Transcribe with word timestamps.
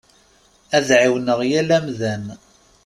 Ad 0.77 0.87
ɛiwneɣ 1.01 1.39
yal 1.49 1.69
amdan. 1.77 2.25